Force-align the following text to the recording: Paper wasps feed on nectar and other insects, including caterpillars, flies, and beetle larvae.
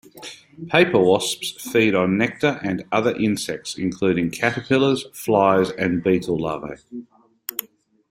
Paper 0.69 0.97
wasps 0.97 1.51
feed 1.71 1.93
on 1.93 2.17
nectar 2.17 2.59
and 2.63 2.83
other 2.91 3.15
insects, 3.17 3.77
including 3.77 4.31
caterpillars, 4.31 5.05
flies, 5.13 5.69
and 5.73 6.01
beetle 6.03 6.39
larvae. 6.39 6.81